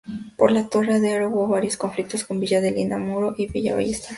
Por 0.35 0.51
la 0.51 0.67
Torre 0.67 0.95
Ader 0.95 1.27
hubo 1.27 1.47
varios 1.47 1.77
conflictos 1.77 2.23
con 2.23 2.39
Villa 2.39 2.57
Adelina, 2.57 2.97
Munro 2.97 3.35
y 3.37 3.45
Villa 3.45 3.75
Ballester. 3.75 4.09